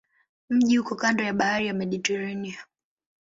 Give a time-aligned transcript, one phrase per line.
[0.49, 2.65] Mji uko kando ya bahari ya Mediteranea.